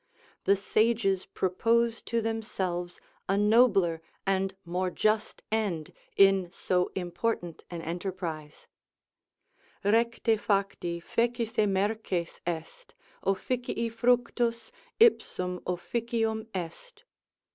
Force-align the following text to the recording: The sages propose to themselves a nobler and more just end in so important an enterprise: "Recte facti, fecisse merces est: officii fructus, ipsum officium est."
The 0.45 0.55
sages 0.55 1.27
propose 1.27 2.01
to 2.09 2.21
themselves 2.23 2.99
a 3.29 3.37
nobler 3.37 4.01
and 4.25 4.55
more 4.65 4.89
just 4.89 5.43
end 5.51 5.93
in 6.17 6.51
so 6.51 6.91
important 6.95 7.63
an 7.69 7.83
enterprise: 7.83 8.65
"Recte 9.83 10.37
facti, 10.39 10.99
fecisse 10.99 11.69
merces 11.69 12.41
est: 12.47 12.95
officii 13.23 13.89
fructus, 13.91 14.71
ipsum 14.99 15.61
officium 15.67 16.47
est." 16.55 17.03